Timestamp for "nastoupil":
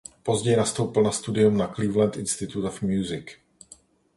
0.57-1.03